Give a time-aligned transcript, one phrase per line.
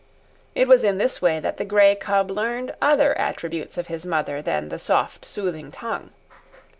[0.55, 4.41] It was in this way that the grey cub learned other attributes of his mother
[4.41, 6.09] than the soft, soothing, tongue.